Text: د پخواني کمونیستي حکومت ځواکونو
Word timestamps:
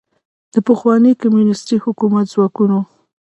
د 0.53 0.55
پخواني 0.67 1.11
کمونیستي 1.21 1.77
حکومت 1.85 2.25
ځواکونو 2.33 2.79